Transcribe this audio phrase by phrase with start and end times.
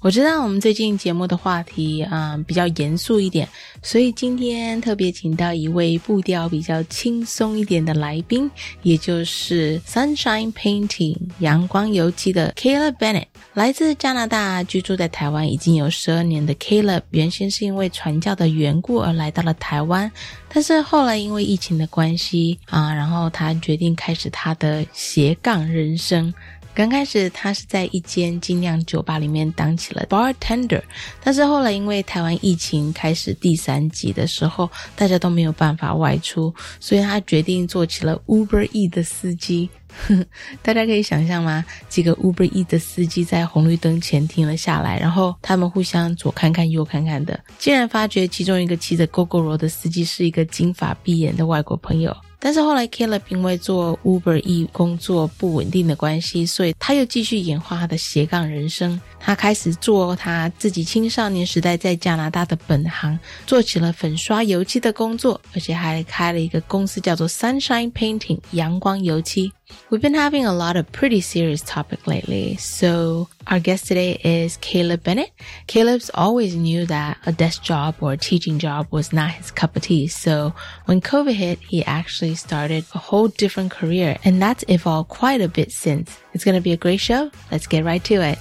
[0.00, 3.48] 我知道我们最近节目的话题啊比较严肃一点，
[3.82, 8.48] 所以今天特别请到一位步调比较轻松一点的来宾，
[8.82, 20.08] 也就是 Sunshine Painting 阳光油漆的 Caleb Bennett，来自加拿大，居住在台湾已经有十二年的 Caleb，原先是因为传教的缘故而来到了台湾，
[20.48, 26.32] 但是后来因为疫情的关系啊，然后他决定开始他的斜杠人生。
[26.74, 30.80] 刚开始，他是在一间精酿酒吧里面当起了 bartender，
[31.20, 39.68] 但是后来因为台湾疫情开始第三级的时候，大家都没有办法外出，所以他决定做起了 Uber E 的司机。
[40.62, 41.64] 大家可以想象吗？
[41.88, 52.16] 几个 Uber E 的司机在红绿灯前停了下来，然后他们互相左看看右看看的，竟然发觉其中一个骑着 GoGo 的司机是一个金发碧眼的外国朋友。
[52.40, 59.00] 但是后来，Caleb 因为做 Uber E 工作不稳定的关系，所以他又继续演化他的斜杠人生。
[59.18, 69.52] 他开始做他自己青少年时代在加拿大的本行，做起了粉刷油漆的工作，而且还开了一个公司，叫做 Sunshine Painting 阳光油漆。
[69.90, 72.56] We've been having a lot of pretty serious topic lately.
[72.56, 75.30] So our guest today is Caleb Bennett.
[75.66, 79.76] Caleb's always knew that a desk job or a teaching job was not his cup
[79.76, 80.06] of tea.
[80.08, 80.52] So
[80.84, 85.48] when COVID hit, he actually started a whole different career and that's evolved quite a
[85.48, 86.18] bit since.
[86.34, 87.30] It's going to be a great show.
[87.50, 88.38] Let's get right to it.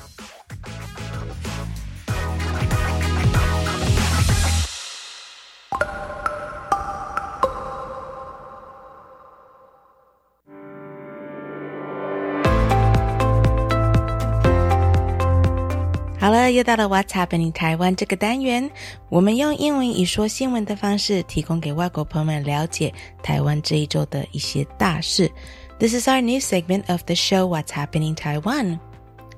[16.56, 18.70] 又到了 What's Happening 台湾这个单元，
[19.08, 22.92] 我们用英文以说新闻的方式，提供给外国朋友们了解
[23.22, 25.30] 台湾这一周的一些大事。
[25.78, 28.78] This is our new segment of the show What's Happening Taiwan.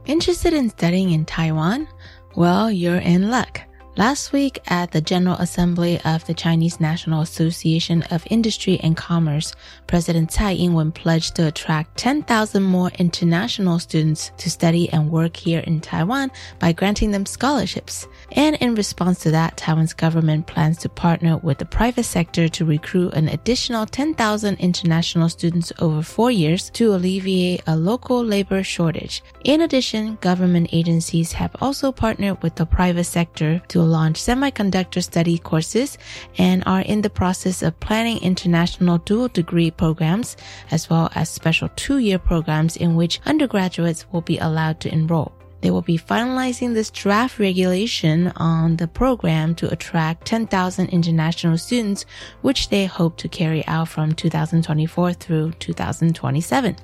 [0.07, 1.87] Interested in studying in Taiwan?
[2.35, 3.61] Well, you're in luck.
[4.00, 9.54] Last week at the General Assembly of the Chinese National Association of Industry and Commerce,
[9.88, 15.60] President Tsai Ing-wen pledged to attract 10,000 more international students to study and work here
[15.60, 18.08] in Taiwan by granting them scholarships.
[18.32, 22.64] And in response to that, Taiwan's government plans to partner with the private sector to
[22.64, 29.22] recruit an additional 10,000 international students over four years to alleviate a local labor shortage.
[29.44, 35.38] In addition, government agencies have also partnered with the private sector to launch semiconductor study
[35.38, 35.98] courses
[36.38, 40.38] and are in the process of planning international dual degree programs
[40.72, 45.39] as well as special two-year programs in which undergraduates will be allowed to enroll.
[45.62, 52.06] They will be finalizing this draft regulation on the program to attract 10,000 international students,
[52.42, 56.78] which they hope to carry out from 2024 through 2027.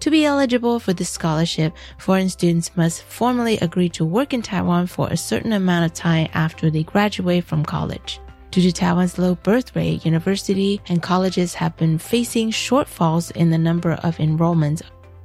[0.00, 4.86] To be eligible for this scholarship, foreign students must formally agree to work in Taiwan
[4.86, 8.20] for a certain amount of time after they graduate from college.
[8.52, 13.56] Due to Taiwan's low birth rate, university and colleges have been facing shortfalls in the
[13.56, 14.82] number of enrollments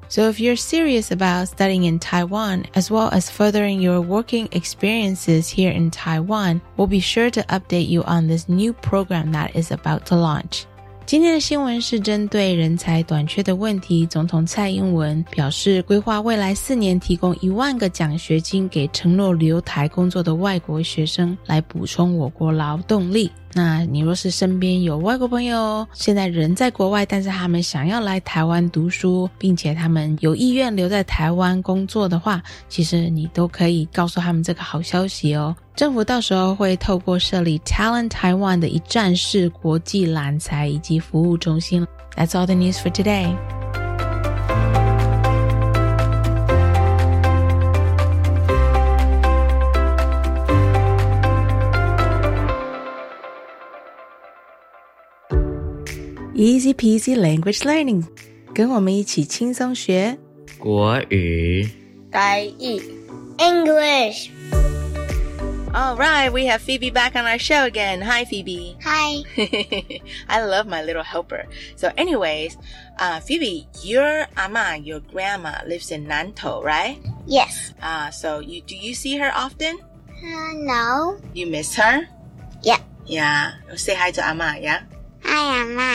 [0.09, 5.49] so if you're serious about studying in Taiwan as well as furthering your working experiences
[5.49, 9.73] here in Taiwan, we'll be sure to update you on this new program that is
[9.73, 10.65] about to launch.
[11.05, 23.31] 今天的新闻是针对人才短缺的问题，总统蔡英文表示，规划未来四年提供一万个奖学金给承诺留台工作的外国学生，来补充我国劳动力。
[23.54, 35.56] 那你若是身边有外国朋友，现在人在国外，但是他们想要来台湾读书，并且他们有意愿留在台湾工作的话，其实你都可以告诉他们这个好消息哦。
[35.76, 41.86] 政府到时候会透过设立 Talent Taiwan 的一站式国际揽才以及服务中心。
[42.16, 43.57] That's all the news for today.
[56.37, 58.05] Easy peasy language learning，
[58.55, 60.17] 跟我们一起轻松学
[60.59, 61.69] 国语。
[62.11, 62.81] 台语
[63.39, 64.29] English
[65.75, 68.03] All right, we have Phoebe back on our show again.
[68.03, 68.77] Hi, Phoebe.
[68.85, 69.23] Hi
[70.29, 71.47] I love my little helper.
[71.77, 72.57] So, anyways,
[72.99, 76.99] uh, Phoebe, your ama, your grandma, lives in Nantou, right?
[77.27, 79.79] Yes Uh, so you do you see her often?
[80.23, 82.07] uh, No You miss her?
[82.63, 83.53] Yeah Yeah.
[83.77, 84.83] Say hi to ama, yeah?
[85.27, 85.95] Hi 阿妈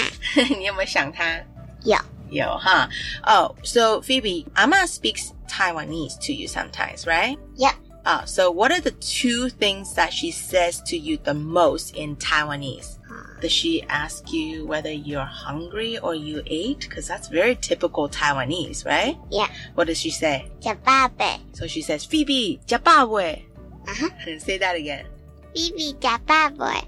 [0.57, 1.41] 你有没有想她？
[1.83, 1.97] 有
[2.29, 2.89] 有哈。
[3.23, 7.37] Oh, so Phoebe, Ama speaks Taiwanese to you sometimes, right?
[7.55, 7.75] Yep
[8.05, 12.15] Uh, so what are the two things that she says to you the most in
[12.15, 12.99] Taiwanese?
[13.41, 16.79] Does she ask you whether you're hungry or you ate?
[16.87, 19.17] Because that's very typical Taiwanese, right?
[19.29, 20.49] Yeah What does she say?
[20.61, 23.45] 叫爸爸 So she says, Phoebe, 加爸喂.
[23.85, 24.39] Uh-huh.
[24.39, 25.05] Say that again.
[25.53, 26.81] BB 叫爸爸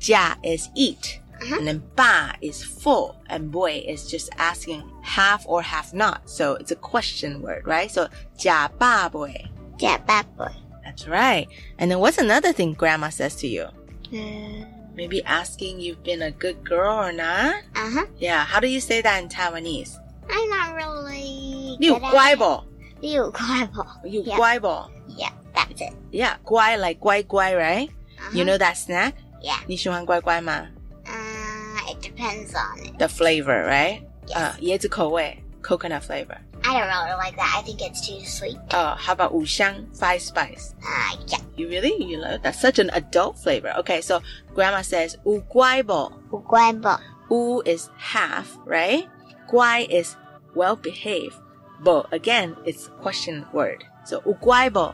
[0.00, 1.20] Jia is eat.
[1.42, 1.56] Uh-huh.
[1.58, 3.14] And then ba is full.
[3.28, 6.28] And boy is just asking half or half not.
[6.28, 7.90] So it's a question word, right?
[7.90, 8.08] So
[8.38, 9.34] jia ba boy.
[9.78, 10.50] 叫爸爸
[10.84, 11.46] That's right.
[11.78, 13.68] And then what's another thing grandma says to you?
[14.10, 14.66] 嗯
[14.96, 17.62] Maybe asking you've been a good girl or not?
[17.76, 19.94] Uh huh Yeah, how do you say that in Taiwanese?
[20.28, 22.38] I'm not really 你有 good at 乖 it.
[22.38, 22.64] 不?
[23.00, 24.36] 你有乖不 You Yeah.
[24.36, 24.66] 乖不?
[25.16, 27.88] Yeah that's it Yeah, 乖 like 乖乖, right?
[28.18, 28.36] Uh-huh.
[28.36, 29.12] You know that snack?
[29.40, 30.66] Yeah 你喜欢乖乖吗?
[31.06, 34.02] uh, It depends on it The flavor, right?
[34.26, 34.36] Yes.
[34.36, 36.36] Uh, 椰子口味, coconut flavor.
[36.64, 40.20] I don't really like that I think it's too sweet Oh, how about 五香 five
[40.20, 40.74] spice?
[40.82, 41.94] uh, Yeah You really?
[42.04, 43.72] You love that's such an adult flavor.
[43.78, 44.20] Okay, so
[44.54, 46.10] grandma says 五乖不?
[46.30, 46.88] 不乖不
[47.30, 49.06] U is half, right?
[49.48, 50.14] 乖 is
[50.54, 51.34] well behaved.
[51.82, 53.84] Bo again, it's question word.
[54.04, 54.92] So 五乖不?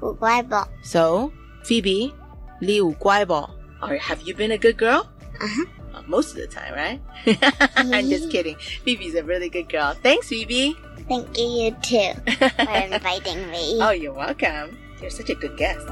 [0.00, 1.30] 不乖不 So
[1.64, 2.12] Phoebe,
[2.60, 3.34] 你五乖不?
[3.82, 5.06] Or have you been a good girl?
[5.41, 5.65] Uh-huh.
[5.93, 7.01] Uh, most of the time, right?
[7.75, 8.55] I'm just kidding.
[8.83, 9.93] Phoebe's a really good girl.
[9.93, 10.77] Thanks, Phoebe.
[11.07, 14.77] Thank you you too for inviting me Oh, you're welcome.
[15.01, 15.87] You're such a good guest.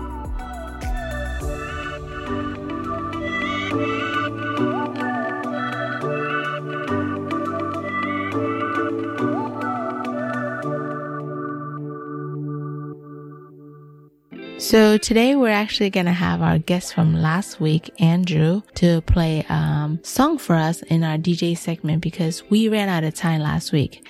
[14.77, 19.51] So today we're actually gonna have our guest from last week, Andrew, to play a
[19.51, 23.71] um, song for us in our DJ segment because we ran out of time last
[23.71, 24.07] week.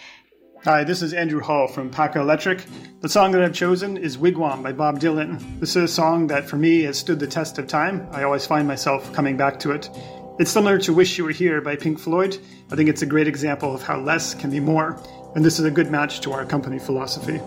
[0.65, 2.65] Hi, this is Andrew Hall from Paca Electric.
[2.99, 5.39] The song that I've chosen is Wigwam by Bob Dylan.
[5.61, 8.05] This is a song that for me has stood the test of time.
[8.11, 9.89] I always find myself coming back to it.
[10.37, 12.37] It's similar to Wish You Were Here by Pink Floyd.
[12.69, 15.01] I think it's a great example of how less can be more,
[15.33, 17.39] and this is a good match to our company philosophy.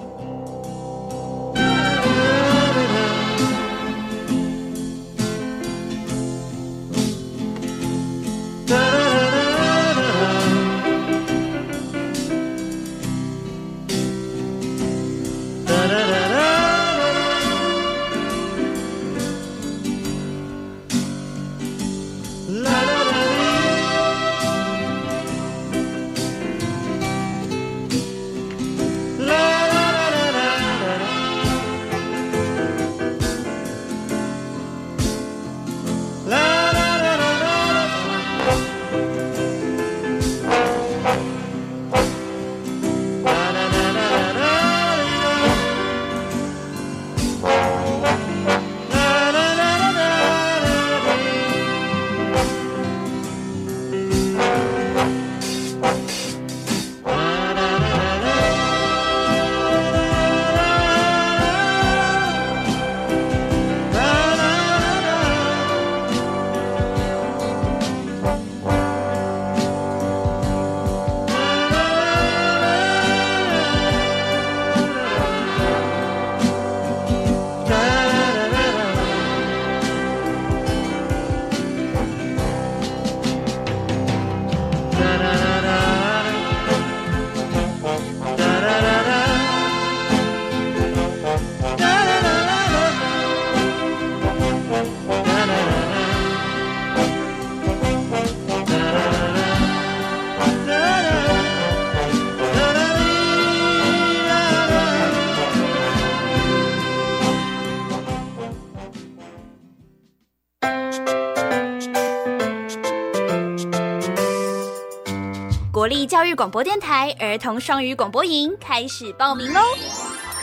[115.81, 119.63] 国立教育广播电台儿童双语广播营开始报名喽！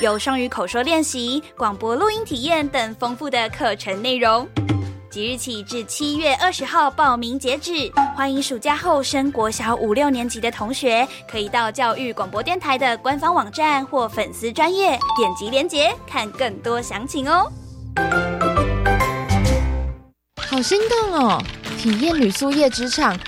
[0.01, 4.48] 有双语口说练习、广播录音体验等丰富的课程内容，
[5.12, 7.72] 即日起至七月二十号报名截止。
[8.15, 17.48] 欢迎暑假后升国小五六年级的同学，可以到教育广播电台的官方网站或粉丝专业点击链接看更多详情哦。
[20.50, 21.39] 好心动哦！
[21.77, 23.15] 体验旅宿业职场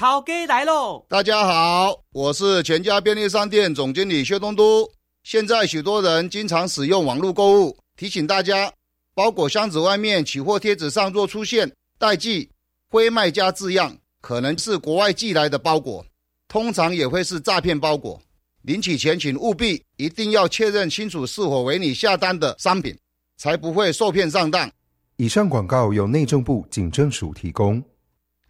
[0.00, 1.04] 涛哥来喽！
[1.08, 4.88] 大家好，我是全家便利商店总经理薛东都。
[5.24, 8.72] 现在许多人经常使用网络购物，提醒大家，
[9.12, 12.48] 包裹箱子外面取货贴纸上若出现代寄、
[12.90, 16.06] 非卖家字样，可能是国外寄来的包裹，
[16.46, 18.20] 通常也会是诈骗包裹。
[18.62, 22.96] 领取前请务必一定要确认清楚是否为你下单的商品，
[23.36, 24.70] 才不会受骗上当。
[25.16, 27.82] 以上广告由内政部警政署提供。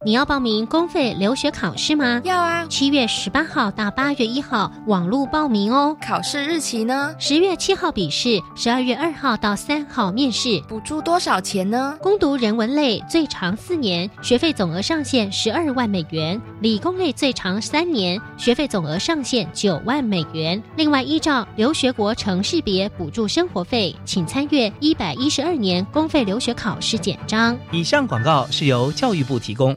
[0.05, 2.23] 你要报名公费留学考试吗？
[2.25, 2.65] 要啊！
[2.71, 5.97] 七月十八号到八月一号网络报名哦。
[6.01, 7.13] 考试日期呢？
[7.19, 10.63] 十月七号笔试，十二月二号到三号面试。
[10.69, 11.99] 补助多少钱呢？
[12.01, 20.63] 攻读人文类最长四年，学费总额上限十二万美元；理工类最长三年，学费总额上限九万美元。
[20.77, 27.59] 另外，依照留学国城市别补助生活费，请参阅一百一十二年公费留学考试简章。
[27.73, 29.77] 以上广告是由教育部提供。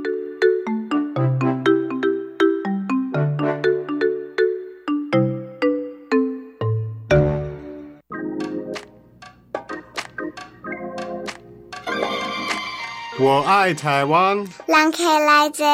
[13.20, 14.46] 我爱台湾。
[14.66, 15.64] 让开来者。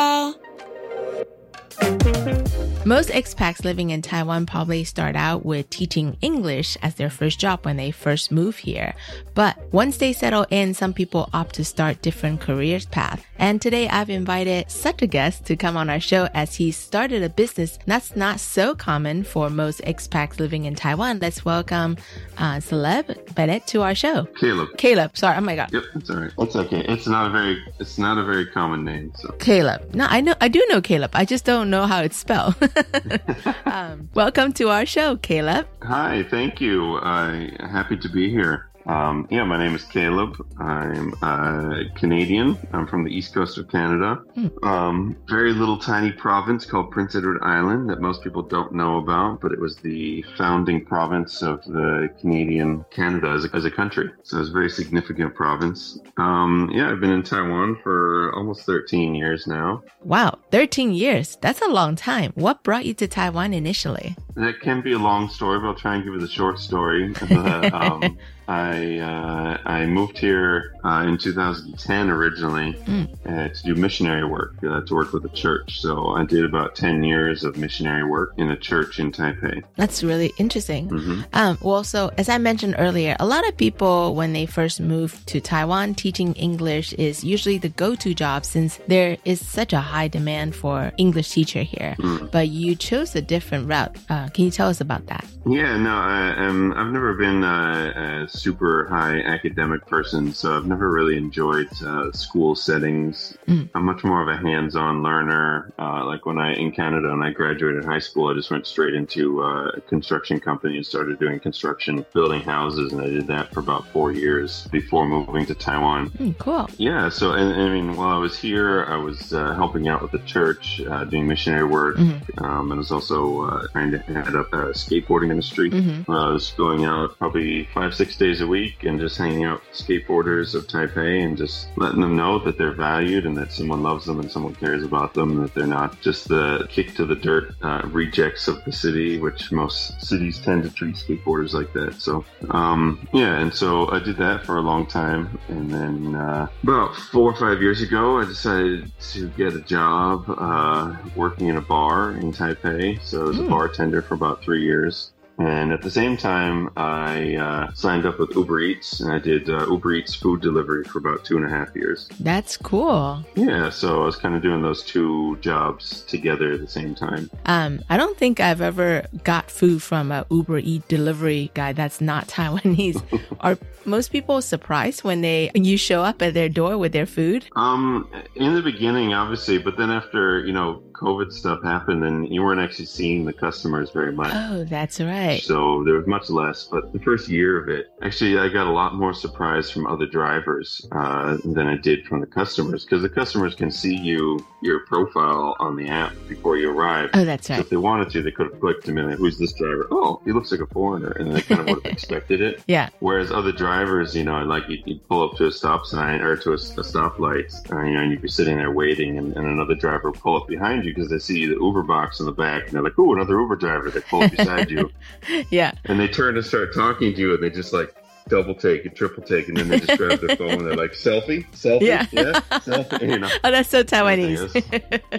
[2.85, 7.65] Most expats living in Taiwan probably start out with teaching English as their first job
[7.65, 8.95] when they first move here.
[9.35, 13.25] But once they settle in, some people opt to start different careers path.
[13.40, 17.24] And today I've invited such a guest to come on our show as he started
[17.24, 21.20] a business that's not so common for most expats living in Taiwan.
[21.20, 21.98] Let's welcome
[22.38, 24.26] uh, Celeb Bennett to our show.
[24.40, 24.70] Caleb.
[24.78, 25.38] Caleb, sorry.
[25.38, 25.72] Oh my God.
[25.72, 26.32] Yep, it's all right.
[26.40, 26.86] It's okay.
[26.88, 29.12] It's not a very it's not a very common name.
[29.16, 29.94] So Caleb.
[29.94, 31.12] No, I know I do know Caleb.
[31.14, 32.56] I just don't know how it's spelled.
[33.66, 35.68] um, welcome to our show, Caleb.
[35.84, 36.98] Hi, thank you.
[36.98, 38.70] I'm happy to be here.
[38.88, 40.38] Um, yeah, my name is Caleb.
[40.60, 42.58] I'm uh, Canadian.
[42.72, 44.24] I'm from the east coast of Canada.
[44.64, 49.42] Um, very little tiny province called Prince Edward Island that most people don't know about,
[49.42, 54.10] but it was the founding province of the Canadian Canada as a, as a country.
[54.24, 56.00] So it's a very significant province.
[56.16, 59.84] Um, yeah, I've been in Taiwan for almost 13 years now.
[60.04, 61.38] Wow, 13 years.
[61.42, 62.32] That's a long time.
[62.36, 64.16] What brought you to Taiwan initially?
[64.36, 67.14] That can be a long story, but I'll try and give it a short story.
[67.74, 68.18] um,
[68.48, 73.08] I uh, I moved here uh, in 2010 originally Mm.
[73.26, 75.70] uh, to do missionary work, uh, to work with a church.
[75.82, 79.58] So I did about 10 years of missionary work in a church in Taipei.
[79.76, 80.84] That's really interesting.
[80.90, 81.18] Mhm.
[81.34, 85.12] Um, well, so as I mentioned earlier, a lot of people, when they first move
[85.32, 90.08] to Taiwan, teaching English is usually the go-to job since there is such a high
[90.18, 91.96] demand for English teacher here.
[92.00, 92.32] Mm.
[92.32, 93.96] But you chose a different route.
[94.10, 95.26] Uh, can you tell us about that?
[95.46, 100.66] Yeah, no, I, um, I've never been a, a super high academic person, so I've
[100.66, 103.38] never really enjoyed uh, school settings.
[103.48, 103.70] Mm.
[103.76, 105.72] I'm much more of a hands-on learner.
[105.80, 108.94] Uh, like when I in Canada, when I graduated high school, I just went straight
[108.94, 113.54] into uh, a construction company and started doing construction, building houses, and I did that
[113.54, 116.10] for about four years before moving to Taiwan.
[116.12, 116.70] Mm, cool.
[116.78, 120.02] Yeah, so and, and I mean, while I was here, I was uh, helping out
[120.02, 122.20] with the church, uh, doing missionary work, Mhm.
[122.44, 125.70] um, and I was also uh, trying to head up a skateboarding industry.
[125.70, 126.08] Mhm.
[126.10, 129.62] Uh, I was going out probably five, six days a week and just hanging out
[129.62, 133.84] with skateboarders of Taipei and just letting them know that they're valued and that someone
[133.84, 137.06] loves them and someone cares about them and that they're not just the kick to
[137.06, 141.72] the dirt uh, rejects of the city, which most cities tend to treat skateboarders like
[141.74, 142.02] that.
[142.02, 145.40] So, um, yeah, and so I did that for a long time.
[145.48, 150.26] And then uh, about four or five years ago, I decided to get a job
[150.30, 153.02] uh, working in a bar in Taipei.
[153.04, 153.50] So I was a Mm.
[153.50, 155.12] bartender for about three years.
[155.38, 159.50] And at the same time, I uh, signed up with Uber Eats and I did
[159.50, 162.10] uh, Uber Eats food delivery for about two and a half years.
[162.20, 163.24] That's cool.
[163.36, 167.30] Yeah, so I was kind of doing those two jobs together at the same time.
[167.46, 172.02] Um, I don't think I've ever got food from a Uber Eat delivery guy that's
[172.02, 173.02] not Taiwanese.
[173.40, 177.46] Are most people surprised when they you show up at their door with their food?
[177.56, 182.44] Um, in the beginning, obviously, but then after you know COVID stuff happened, and you
[182.44, 184.32] weren't actually seeing the customers very much.
[184.34, 185.42] Oh, that's right.
[185.42, 186.66] So there was much less.
[186.66, 190.08] But the first year of it, actually, I got a lot more surprise from other
[190.08, 194.80] drivers uh, than I did from the customers because the customers can see you your
[194.86, 197.12] profile on the app before you arrive.
[197.14, 197.58] Oh, that's right.
[197.58, 199.20] So if they wanted to, they could have clicked a minute.
[199.20, 199.88] Who's this driver?
[199.92, 202.64] Oh, he looks like a foreigner, and they kind of would have expected it.
[202.68, 202.90] Yeah.
[203.00, 206.36] Whereas other drivers, you know, like you'd, you'd pull up to a stop sign or
[206.38, 209.46] to a, a stoplight, uh, you know, and you'd be sitting there waiting, and, and
[209.46, 212.32] another driver would pull up behind you because they see the Uber box in the
[212.32, 214.92] back, and they're like, "Oh, another Uber driver." They pull beside you,
[215.50, 217.96] yeah, and they turn to start talking to you, and they just like
[218.28, 220.92] double take and triple take, and then they just grab their phone and they're like,
[220.92, 222.06] "Selfie, selfie, Yeah.
[222.12, 223.30] yeah, selfie." You know.
[223.44, 224.54] Oh, that's so Taiwanese.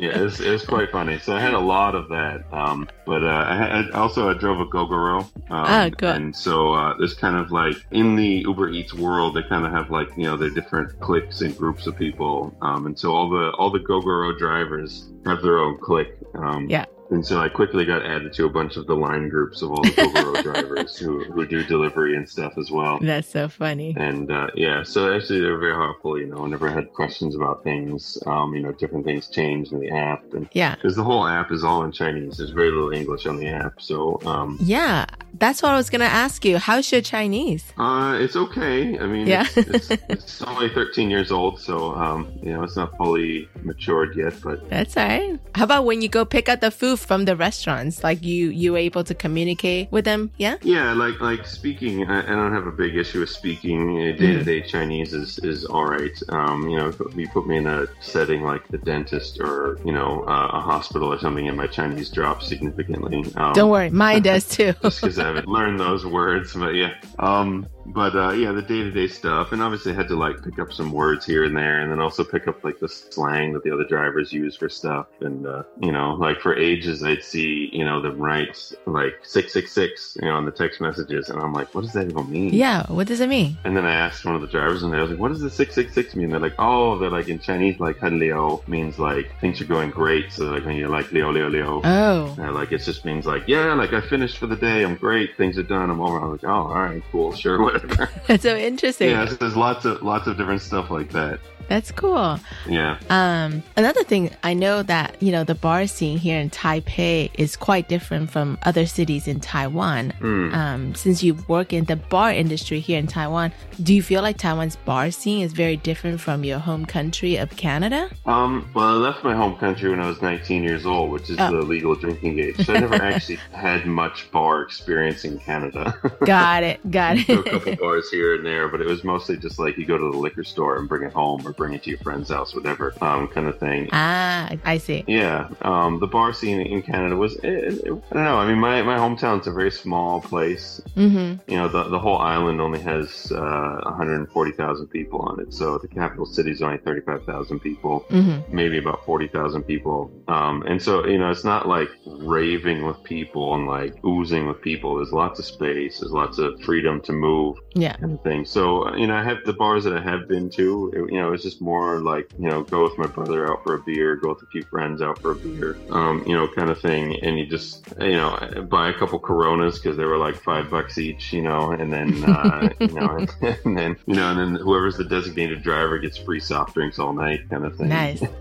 [0.00, 1.18] yeah, it's, it's quite funny.
[1.18, 2.44] So I had a lot of that.
[2.52, 5.20] Um, but uh, I, had, also I drove a Gogoro.
[5.20, 6.16] Um, Ah, good.
[6.16, 9.72] And so uh, there's kind of like in the Uber Eats world, they kind of
[9.72, 12.54] have like you know their different cliques and groups of people.
[12.62, 16.12] Um, and so all the all the Gogoro drivers have their own clique.
[16.34, 16.84] Um, Yeah.
[17.10, 19.82] And so I quickly got added to a bunch of the line groups of all
[19.82, 22.98] the Gogoro drivers who, who do delivery and stuff as well.
[23.00, 23.94] That's so funny.
[23.96, 26.18] And uh, yeah, so actually they're very helpful.
[26.18, 29.80] You know, whenever I had questions about things, um, you know, different things change in
[29.80, 30.74] the app, and Yeah.
[30.74, 32.36] because the whole app is all in Chinese.
[32.36, 35.06] There's very little English on the app, so um, Yeah,
[35.38, 36.58] that's what I was gonna ask you.
[36.58, 37.64] How's your Chinese?
[37.78, 38.98] uh, it's okay.
[38.98, 39.46] I mean, Yeah.
[39.56, 44.14] it's, it's, it's only 13 years old, so um, you know, it's not fully matured
[44.14, 45.38] yet, but That's all right.
[45.54, 48.02] How about when you go pick up the food from the restaurants?
[48.02, 50.30] Like you, you were able to communicate with them?
[50.36, 50.56] Yeah.
[50.62, 53.96] Yeah, like like speaking, I, I don't have a big issue with speaking.
[53.96, 56.16] Day to day Chinese is is all right.
[56.28, 59.92] Um, you know, if you put me in a setting like the dentist or you
[59.92, 63.24] know uh, a hospital or something, and my Chinese drops significantly.
[63.36, 64.74] Um, Don't worry, mine does too.
[64.82, 66.94] just because I haven't learned those words, but yeah.
[67.18, 70.42] Um, but uh, yeah, the day to day stuff, and obviously I had to like
[70.42, 73.52] pick up some words here and there, and then also pick up like the slang
[73.54, 77.22] that the other drivers use for stuff, and uh, you know, like for ages I'd
[77.22, 81.28] see you know them write like six six six, you know, on the text messages,
[81.30, 82.52] and I'm like, what does that even mean?
[82.54, 82.84] yeah.
[82.90, 83.56] What does it mean?
[83.64, 85.50] And then I asked one of the drivers, and I was like, "What does the
[85.50, 88.98] six six six mean?" They're like, "Oh, they're like in Chinese, like "很 liu" means
[88.98, 92.34] like things are going great." So like when you're like "liu liu liu," Oh.
[92.38, 94.84] and like it just means like, "Yeah, like I finished for the day.
[94.84, 95.36] I'm great.
[95.36, 95.90] Things are done.
[95.90, 97.77] I'm over." I was like, "Oh, all right, cool, sure, whatever."
[98.26, 99.10] That's so interesting.
[99.10, 101.40] yeah, there's lots of lots of different stuff like that.
[101.68, 102.40] That's cool.
[102.66, 102.98] Yeah.
[103.10, 107.56] Um, another thing, I know that, you know, the bar scene here in Taipei is
[107.56, 110.12] quite different from other cities in Taiwan.
[110.20, 110.54] Mm.
[110.54, 113.52] Um, since you work in the bar industry here in Taiwan,
[113.82, 117.50] do you feel like Taiwan's bar scene is very different from your home country of
[117.56, 118.08] Canada?
[118.26, 121.36] Um, well, I left my home country when I was 19 years old, which is
[121.38, 121.52] Oh.
[121.52, 122.56] the legal drinking age.
[122.64, 125.94] So I never actually had much bar experience in Canada.
[126.24, 126.90] Got it.
[126.90, 127.28] Got it.
[127.28, 130.10] a couple bars here and there, but it was mostly just like you go to
[130.10, 132.94] the liquor store and bring it home or bring it to your friend's house, whatever,
[133.02, 133.88] um, kind of thing.
[133.92, 135.04] ah, I see.
[135.06, 138.38] Yeah, um, the bar scene in Canada was, it, it- I don't know.
[138.38, 140.80] I mean, my, my hometown's a very small place.
[140.96, 141.50] Mm-hmm.
[141.50, 145.52] You know, the, the whole island only has uh, 140,000 people on it.
[145.52, 148.48] So the capital city's only 35,000 people, Mhm.
[148.52, 150.10] maybe about 40,000 people.
[150.28, 154.60] Um, and so, you know, it's not like raving with people and like oozing with
[154.60, 154.96] people.
[154.96, 157.96] There's lots of space, there's lots of freedom to move Yeah.
[157.96, 158.44] kind of thing.
[158.44, 161.32] So, you know, I have the bars that I have been to, it, you know,
[161.32, 164.30] it's just more like, you know, go with my brother out for a beer, go
[164.30, 167.18] with a few friends out for a beer, um, you know, kind of thing.
[167.22, 170.98] And you just, you know, buy a couple Coronas because they were like five bucks
[170.98, 173.26] each, you know, and then, uh, you know,
[173.64, 177.12] and then, you know, and then whoever's the designated driver gets free soft drinks all
[177.12, 177.88] night kind of thing.
[177.88, 178.22] Nice.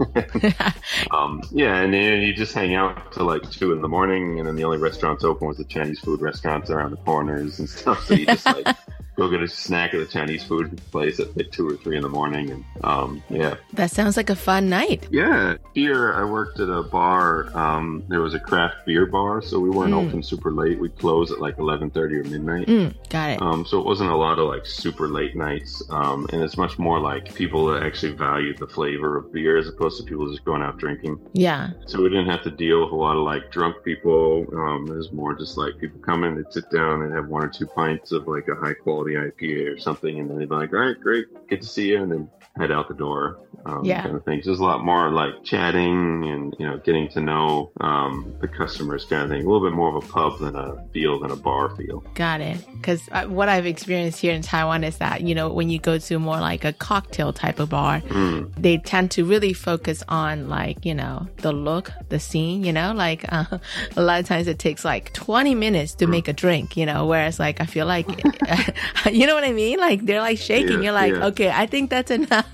[1.11, 4.47] Um, yeah, and then you just hang out till like two in the morning, and
[4.47, 8.05] then the only restaurants open was the Chinese food restaurants around the corners and stuff.
[8.05, 8.75] So you just like
[9.17, 12.03] go get a snack at a Chinese food place at like two or three in
[12.03, 15.07] the morning, and um, yeah, That sounds like a fun night.
[15.11, 15.55] yeah.
[15.73, 17.55] Here, I worked at a bar.
[17.57, 20.07] Um, there was a craft beer bar, so we weren't Mm.
[20.07, 20.79] open super late.
[20.79, 22.67] We'd close at like eleven thirty or midnight.
[22.67, 23.41] Mm, got it.
[23.41, 26.77] Um, so it wasn't a lot of like super late nights, um, and it's much
[26.79, 30.45] more like people that actually value the flavor of beer as opposed to people just
[30.45, 31.19] going out drinking.
[31.33, 31.71] Yeah.
[31.85, 34.45] So we didn't have to deal with a lot of like drunk people.
[34.53, 37.43] Um, it was more just like people come in, they'd sit down and have one
[37.43, 40.49] or two pints of like a high quality the IPA or something, and then they'd
[40.49, 43.39] be like, "All right, great, good to see you," and then head out the door,
[43.67, 44.03] um, Yeah.
[44.03, 44.41] kind of thing.
[44.41, 48.47] So there's a lot more like chatting and you know getting to know um, the
[48.47, 49.41] customers, kind of thing.
[49.45, 51.99] A little bit more of a pub than a feel than a bar feel.
[52.15, 52.57] Got it.
[52.73, 56.19] Because what I've experienced here in Taiwan is that, you know, when you go to
[56.19, 58.53] more like a cocktail type of bar, Mm.
[58.57, 62.93] they tend to really focus on like, you know, the look, the scene, you know,
[62.93, 63.57] like uh,
[63.97, 65.97] a lot of times it takes like 20 minutes Mm.
[65.99, 68.07] to make a drink, you know, whereas like I feel like,
[69.11, 69.79] you know what I mean?
[69.79, 70.77] Like they're like shaking.
[70.77, 71.25] Yeah, You're like, yeah.
[71.27, 72.45] okay, I think that's enough.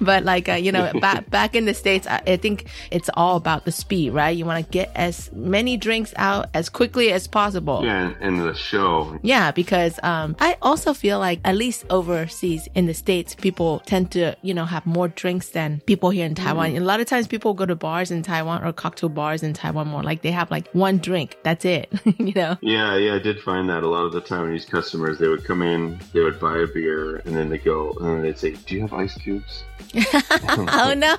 [0.00, 3.36] but like, uh, you know, back, back in the States, I, I think it's all
[3.36, 4.36] about the speed, right?
[4.36, 7.84] You want to get as many drinks out as quickly as possible.
[7.84, 9.18] Yeah, and, and the show.
[9.22, 14.10] Yeah, because um, I also feel like at least overseas in the states, people tend
[14.12, 16.72] to you know have more drinks than people here in Taiwan.
[16.72, 16.78] Mm.
[16.78, 19.88] A lot of times, people go to bars in Taiwan or cocktail bars in Taiwan
[19.88, 21.38] more like they have like one drink.
[21.42, 21.92] That's it.
[22.18, 22.56] you know.
[22.60, 25.62] Yeah, yeah, I did find that a lot of the Taiwanese customers they would come
[25.62, 28.74] in, they would buy a beer, and then they go, and then they'd say, "Do
[28.74, 29.64] you have ice cubes?"
[30.48, 31.16] oh no!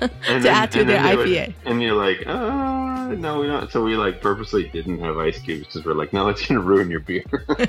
[0.28, 1.54] And to add to their they would- IPA.
[1.64, 3.70] and you're like, uh, no, we don't.
[3.70, 6.90] So we like purposely didn't have ice cubes because we're like, no, that's gonna ruin
[6.90, 7.24] your beer.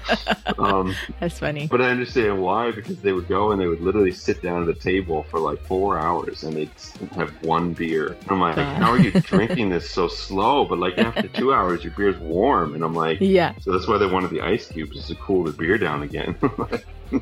[0.58, 1.68] um, That's funny.
[1.68, 4.70] but I understand why because they would go and they would literally sit down at
[4.70, 6.72] a table for like four hours and they'd
[7.16, 8.18] have one beer.
[8.22, 8.78] And I'm like, God.
[8.78, 10.66] how are you drinking this so slow?
[10.66, 13.54] But like after two hours, your beer's warm, and I'm like, Yeah.
[13.62, 16.36] So that's why they wanted the ice cubes is to cool the beer down again.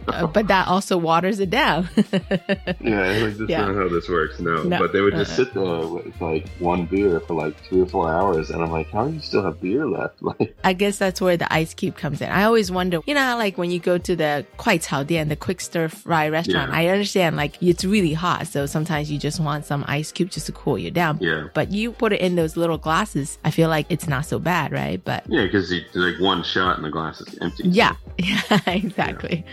[0.08, 1.88] Uh, but that also waters it down.
[2.82, 3.66] Yeah, like that's Yeah.
[3.66, 4.40] not how this works.
[4.40, 4.64] No.
[4.64, 4.80] No.
[4.80, 5.46] but they would just Uh-uh.
[5.46, 8.90] sit there with like one beer for like three or four hours, and I'm like,
[8.92, 10.16] how do you still have beer left?
[10.26, 12.30] Like, I guess that's where the ice cube comes in.
[12.30, 15.36] I always wonder, you know, like when you go to the Kuai Cao Dian, the
[15.36, 16.78] quick stir fry restaurant, Yeah.
[16.78, 18.48] I understand like it's really hot.
[18.48, 21.20] So sometimes you just want some ice cube just to cool you down.
[21.22, 21.48] Yeah.
[21.54, 23.38] But you put it in those little glasses.
[23.46, 25.02] I feel like it's not so bad, right?
[25.04, 27.70] But yeah, because it's like one shot and the glass is empty.
[27.70, 29.46] yeah, yeah, exactly.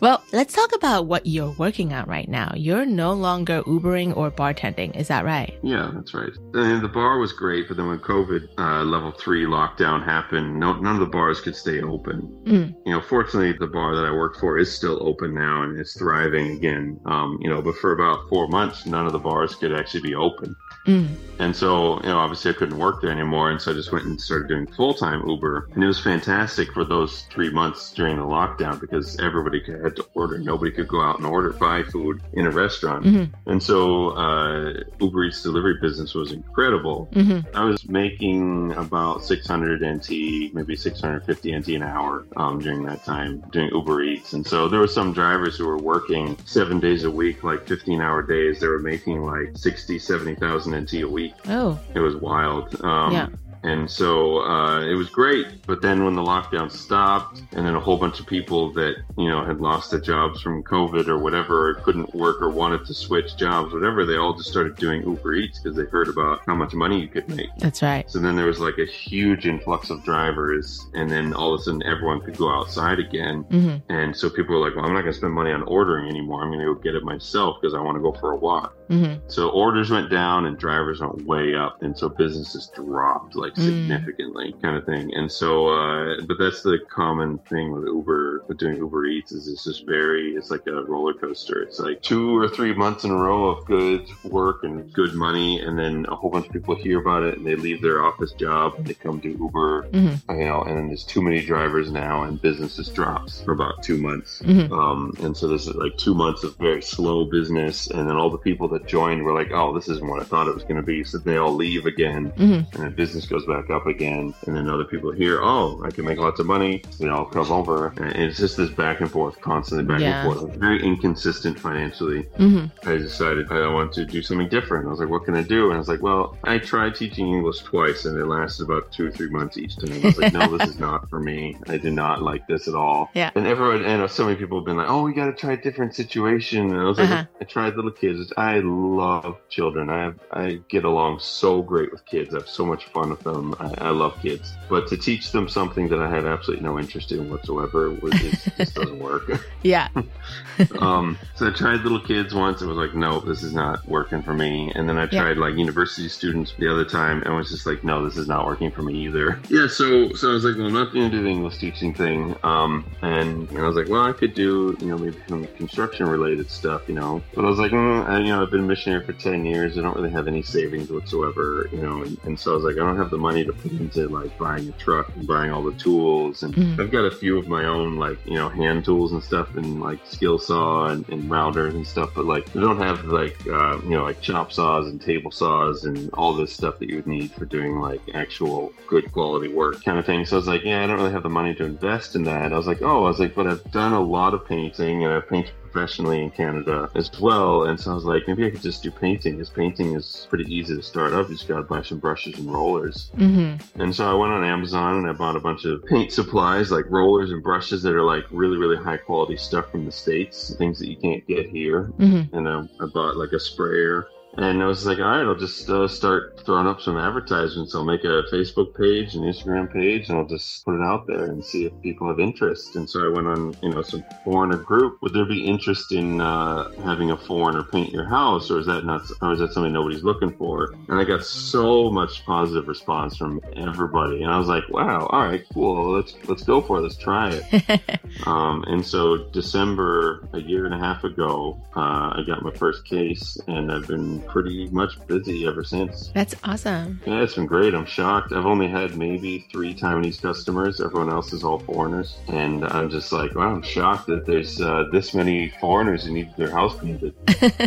[0.00, 2.52] Well, let's talk about what you're working on right now.
[2.56, 4.96] You're no longer Ubering or bartending.
[4.96, 5.58] Is that right?
[5.62, 6.32] Yeah, that's right.
[6.54, 10.74] And the bar was great, but then when COVID uh, level three lockdown happened, no,
[10.74, 12.22] none of the bars could stay open.
[12.44, 12.74] Mm.
[12.86, 15.98] You know, fortunately, the bar that I work for is still open now and it's
[15.98, 17.00] thriving again.
[17.06, 20.14] Um, you know, but for about four months, none of the bars could actually be
[20.14, 20.54] open.
[20.90, 21.08] Mm.
[21.40, 23.50] And so, you know, obviously I couldn't work there anymore.
[23.50, 25.70] And so I just went and started doing full time Uber.
[25.74, 30.04] And it was fantastic for those three months during the lockdown because everybody had to
[30.12, 30.36] order.
[30.38, 33.06] Nobody could go out and order, buy food in a restaurant.
[33.06, 33.30] Mhm.
[33.46, 37.08] And so, uh, Uber Eats delivery business was incredible.
[37.14, 37.46] Mhm.
[37.54, 43.42] I was making about 600 NT, maybe 650 NT an hour um, during that time
[43.50, 44.34] doing Uber Eats.
[44.34, 48.02] And so there were some drivers who were working seven days a week, like 15
[48.02, 48.60] hour days.
[48.60, 51.34] They were making like 60, 70,000 A week.
[51.48, 51.78] Oh.
[51.94, 52.82] It was wild.
[52.84, 53.28] Um, Yeah.
[53.62, 55.66] And so uh, it was great.
[55.66, 59.28] But then when the lockdown stopped, and then a whole bunch of people that, you
[59.28, 62.94] know, had lost their jobs from COVID or whatever, or couldn't work or wanted to
[62.94, 66.54] switch jobs, whatever, they all just started doing Uber Eats because they heard about how
[66.54, 67.50] much money you could make.
[67.58, 68.10] That's right.
[68.10, 71.62] So then there was like a huge influx of drivers, and then all of a
[71.62, 73.44] sudden everyone could go outside again.
[73.50, 73.82] Mhm.
[73.90, 76.42] And so people were like, well, I'm not going to spend money on ordering anymore.
[76.42, 78.74] I'm going to go get it myself because I want to go for a walk.
[78.90, 79.20] Mhm.
[79.28, 81.80] So orders went down and drivers went way up.
[81.82, 83.64] And so businesses dropped like Mm.
[83.64, 85.14] significantly kind of thing.
[85.14, 89.46] And so, uh, but that's the common thing with Uber, with doing Uber Eats is
[89.48, 91.62] it's just very, it's like a roller coaster.
[91.62, 95.60] It's like two or three months in a row of good work and good money.
[95.60, 98.32] And then a whole bunch of people hear about it and they leave their office
[98.32, 100.20] job and they come to Uber, Mhm.
[100.38, 103.82] you know, and then there's too many drivers now and business just drops for about
[103.84, 104.42] two months.
[104.44, 104.70] Mhm.
[104.72, 107.86] Um, and so this is like two months of very slow business.
[107.88, 110.48] And then all the people that joined were like, oh, this isn't what I thought
[110.48, 111.04] it was going to be.
[111.04, 112.72] So they all leave again Mhm.
[112.74, 114.34] and then business goes back up again.
[114.46, 116.82] And then other people hear, oh, I can make lots of money.
[116.90, 117.92] So they all come over.
[117.98, 120.24] And it's just this back and forth, constantly back Yeah.
[120.26, 120.54] and forth.
[120.56, 122.26] Very inconsistent financially.
[122.38, 122.70] Mhm.
[122.86, 124.86] I decided I want to do something different.
[124.86, 125.66] I was like, what can I do?
[125.66, 129.06] And I was like, well, I tried teaching English twice and it lasted about two
[129.06, 129.92] or three months each time.
[130.02, 131.56] I was like, no, this is not for me.
[131.68, 133.10] I do not like this at all.
[133.14, 133.30] Yeah.
[133.34, 135.56] And everyone, and so many people have been like, oh, we got to try a
[135.56, 136.70] different situation.
[136.70, 137.24] And I was like, Uh-huh.
[137.40, 138.32] I tried little kids.
[138.36, 139.90] I love children.
[139.90, 142.34] I have, I get along so great with kids.
[142.34, 143.54] I have so much fun with them.
[143.58, 144.52] I, I love kids.
[144.68, 148.56] But to teach them something that I had absolutely no interest in whatsoever was just,
[148.56, 149.30] just doesn't work.
[149.62, 149.88] Yeah.
[150.78, 152.62] um, so I tried little kids once.
[152.62, 154.72] It was like, no, this is not working for me.
[154.74, 155.22] And then I Yeah.
[155.22, 158.46] tried like university students the other time, and was just like, no, this is not
[158.46, 159.40] working for me either.
[159.48, 159.66] Yeah.
[159.66, 162.36] So so I was like, well, I'm not going to do the English teaching thing.
[162.42, 166.50] Um, and, I was like, well, I could do you know maybe some construction related
[166.50, 167.22] stuff, you know.
[167.34, 169.78] But I was like, mm, I, you know, I've been a missionary for 10 years.
[169.78, 172.74] I don't really have any savings whatsoever, you know, and, and so I was like,
[172.74, 175.62] I don't have the money to put into like buying a truck and buying all
[175.62, 176.42] the tools.
[176.42, 176.80] And Mm.
[176.80, 179.80] I've got a few of my own, like, you know, hand tools and stuff and
[179.80, 183.78] like skill saw and, and routers and stuff, but like, I don't have like, uh,
[183.84, 187.06] you know, like chop saws and table saws and all this stuff that you would
[187.06, 190.26] need for doing like actual good quality work kind of thing.
[190.26, 192.52] So I was like, yeah, I don't really have the money to invest in that.
[192.52, 195.14] I was like, oh, I was like, but I've done a lot of painting and
[195.14, 197.64] I've painted professionally in Canada as well.
[197.64, 200.52] And so I was like, maybe I could just do painting because painting is pretty
[200.52, 201.28] easy to start up.
[201.28, 203.10] You just got to buy some brushes and rollers.
[203.16, 203.80] Mm-hmm.
[203.80, 206.84] And so I went on Amazon and I bought a bunch of paint supplies like
[206.90, 210.78] rollers and brushes that are like really, really high quality stuff from the States, things
[210.78, 211.92] that you can't get here.
[211.98, 212.32] Mhm.
[212.32, 214.08] And uh, I bought like a sprayer.
[214.36, 217.74] And I was like, all right, I'll just uh, start throwing up some advertisements.
[217.74, 221.24] I'll make a Facebook page, an Instagram page, and I'll just put it out there
[221.24, 222.76] and see if people have interest.
[222.76, 225.02] And so I went on, you know, some foreigner group.
[225.02, 228.84] Would there be interest in uh, having a foreigner paint your house, or is that
[228.84, 230.74] not, or is that something nobody's looking for?
[230.88, 235.24] And I got so much positive response from everybody, and I was like, wow, all
[235.26, 238.00] right, cool, let's let's go for it, let's try it.
[238.26, 242.84] um, and so December, a year and a half ago, uh, I got my first
[242.84, 246.10] case, and I've been pretty much busy ever since.
[246.14, 247.00] That's awesome.
[247.06, 247.74] Yeah, it's been great.
[247.74, 248.32] I'm shocked.
[248.32, 250.80] I've only had maybe three Taiwanese customers.
[250.80, 252.18] Everyone else is all foreigners.
[252.28, 256.30] And I'm just like, wow, I'm shocked that there's uh, this many foreigners who need
[256.36, 257.14] their house painted.